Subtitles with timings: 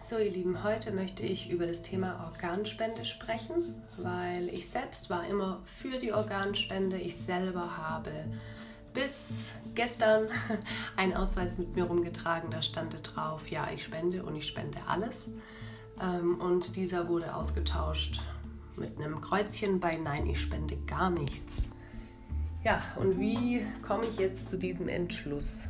[0.00, 5.26] So, ihr Lieben, heute möchte ich über das Thema Organspende sprechen, weil ich selbst war
[5.26, 6.96] immer für die Organspende.
[6.98, 8.12] Ich selber habe
[8.94, 10.28] bis gestern
[10.96, 15.30] einen Ausweis mit mir rumgetragen, da stand drauf, ja, ich spende und ich spende alles.
[16.00, 18.20] Ähm, und dieser wurde ausgetauscht
[18.76, 21.70] mit einem Kreuzchen bei Nein, ich spende gar nichts.
[22.64, 25.64] Ja, und wie komme ich jetzt zu diesem Entschluss?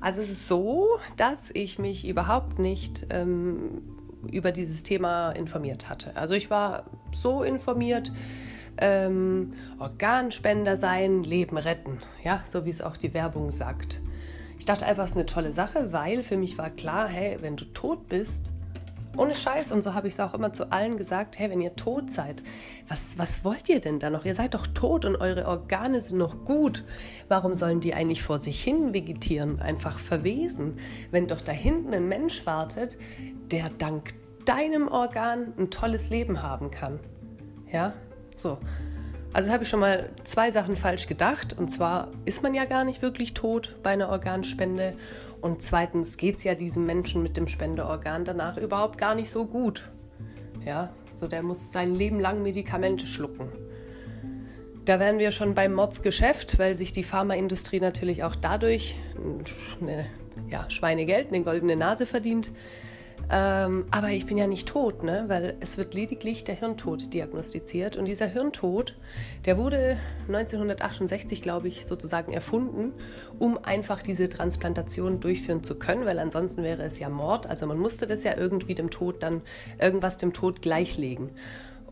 [0.00, 3.82] Also es ist so, dass ich mich überhaupt nicht ähm,
[4.30, 6.16] über dieses Thema informiert hatte.
[6.16, 8.12] Also ich war so informiert,
[8.78, 14.00] ähm, Organspender sein, Leben retten, ja, so wie es auch die Werbung sagt.
[14.58, 17.56] Ich dachte einfach, es ist eine tolle Sache, weil für mich war klar, hey, wenn
[17.56, 18.52] du tot bist,
[19.20, 19.70] ohne Scheiß.
[19.70, 22.42] Und so habe ich es auch immer zu allen gesagt, hey, wenn ihr tot seid,
[22.88, 24.24] was, was wollt ihr denn da noch?
[24.24, 26.84] Ihr seid doch tot und eure Organe sind noch gut.
[27.28, 30.78] Warum sollen die eigentlich vor sich hin vegetieren, einfach verwesen,
[31.10, 32.96] wenn doch da hinten ein Mensch wartet,
[33.50, 34.14] der dank
[34.46, 36.98] deinem Organ ein tolles Leben haben kann?
[37.70, 37.92] Ja,
[38.34, 38.58] so.
[39.32, 41.56] Also habe ich schon mal zwei Sachen falsch gedacht.
[41.56, 44.94] Und zwar ist man ja gar nicht wirklich tot bei einer Organspende.
[45.40, 49.46] Und zweitens geht es ja diesem Menschen mit dem Spendeorgan danach überhaupt gar nicht so
[49.46, 49.88] gut.
[50.66, 53.48] Ja, so der muss sein Leben lang Medikamente schlucken.
[54.84, 58.96] Da wären wir schon beim Mordsgeschäft, weil sich die Pharmaindustrie natürlich auch dadurch
[59.80, 60.06] eine,
[60.50, 62.50] ja, Schweinegeld, eine goldene Nase verdient.
[63.32, 65.24] Ähm, aber ich bin ja nicht tot, ne?
[65.28, 67.96] weil es wird lediglich der Hirntod diagnostiziert.
[67.96, 68.96] Und dieser Hirntod,
[69.44, 72.92] der wurde 1968, glaube ich, sozusagen erfunden,
[73.38, 77.46] um einfach diese Transplantation durchführen zu können, weil ansonsten wäre es ja Mord.
[77.46, 79.42] Also man musste das ja irgendwie dem Tod dann
[79.80, 81.30] irgendwas dem Tod gleichlegen.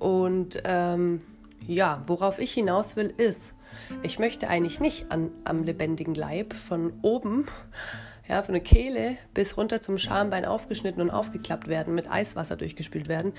[0.00, 1.22] Und ähm,
[1.68, 3.54] ja, worauf ich hinaus will, ist,
[4.02, 7.46] ich möchte eigentlich nicht an, am lebendigen Leib von oben
[8.28, 13.08] ja, von der Kehle bis runter zum Schambein aufgeschnitten und aufgeklappt werden, mit Eiswasser durchgespült
[13.08, 13.32] werden.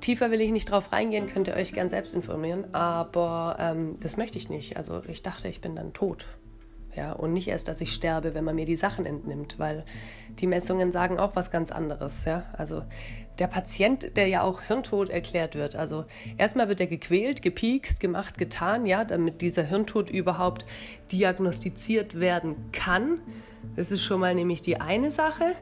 [0.00, 4.16] Tiefer will ich nicht drauf reingehen, könnt ihr euch gern selbst informieren, aber ähm, das
[4.16, 4.76] möchte ich nicht.
[4.76, 6.26] Also ich dachte, ich bin dann tot.
[6.96, 9.84] Ja, und nicht erst, dass ich sterbe, wenn man mir die Sachen entnimmt, weil
[10.40, 12.24] die Messungen sagen auch was ganz anderes.
[12.24, 12.44] Ja?
[12.56, 12.82] Also
[13.38, 16.06] der Patient, der ja auch Hirntod erklärt wird, also
[16.38, 20.64] erstmal wird er gequält, gepiekst, gemacht, getan, ja, damit dieser Hirntod überhaupt
[21.12, 23.20] diagnostiziert werden kann.
[23.74, 25.54] Das ist schon mal nämlich die eine Sache.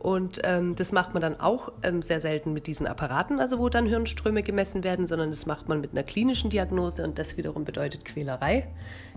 [0.00, 3.68] Und ähm, das macht man dann auch ähm, sehr selten mit diesen Apparaten, also wo
[3.68, 7.66] dann Hirnströme gemessen werden, sondern das macht man mit einer klinischen Diagnose und das wiederum
[7.66, 8.66] bedeutet Quälerei.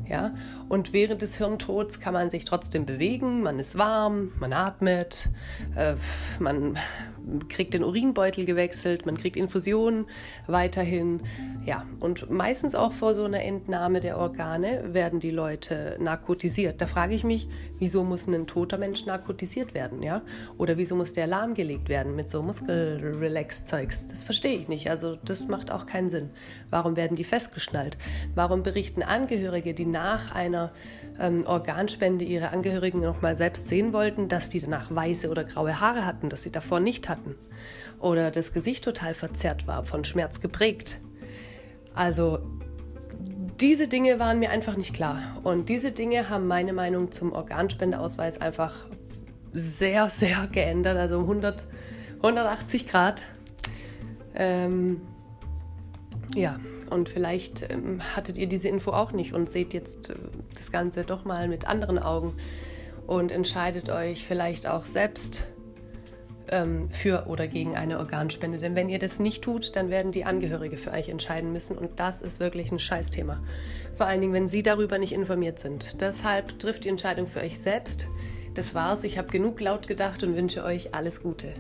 [0.10, 0.36] Ja?
[0.68, 5.30] Und während des Hirntods kann man sich trotzdem bewegen, man ist warm, man atmet,
[5.78, 5.96] äh,
[6.40, 6.78] man
[7.50, 10.06] kriegt den Urinbeutel gewechselt, man kriegt Infusionen
[10.48, 11.22] weiterhin.
[11.66, 16.82] Ja, und meistens auch vor so einer Entnahme der Organe werden die Leute narkotisiert.
[16.82, 17.48] Da frage ich mich,
[17.80, 20.22] wieso muss ein toter Mensch narkotisiert werden, ja?
[20.58, 24.08] Oder wieso muss der lahmgelegt werden mit so Muskelrelax-Zeugs?
[24.08, 24.90] Das verstehe ich nicht.
[24.90, 26.30] Also das macht auch keinen Sinn.
[26.70, 27.98] Warum werden die festgeschnallt?
[28.36, 30.72] Warum berichten Angehörige, die nach einer
[31.24, 35.80] ähm, Organspende ihre Angehörigen noch mal selbst sehen wollten, dass die danach weiße oder graue
[35.80, 37.36] Haare hatten, dass sie davor nicht hatten?
[38.00, 41.00] Oder das Gesicht total verzerrt war, von Schmerz geprägt?
[41.96, 42.40] Also
[43.62, 45.40] diese Dinge waren mir einfach nicht klar.
[45.44, 48.88] Und diese Dinge haben meine Meinung zum Organspendeausweis einfach
[49.54, 50.98] sehr, sehr geändert.
[50.98, 51.64] Also 100,
[52.18, 53.24] 180 Grad.
[54.36, 55.02] Ähm,
[56.36, 60.16] ja, und vielleicht ähm, hattet ihr diese Info auch nicht und seht jetzt äh,
[60.56, 62.36] das Ganze doch mal mit anderen Augen
[63.08, 65.44] und entscheidet euch vielleicht auch selbst
[66.50, 68.60] ähm, für oder gegen eine Organspende.
[68.60, 72.00] Denn wenn ihr das nicht tut, dann werden die Angehörige für euch entscheiden müssen und
[72.00, 73.42] das ist wirklich ein Scheißthema.
[73.96, 76.02] Vor allen Dingen, wenn sie darüber nicht informiert sind.
[76.02, 78.08] Deshalb trifft die Entscheidung für euch selbst.
[78.54, 79.04] Das war's.
[79.04, 81.54] Ich habe genug laut gedacht und wünsche euch alles Gute.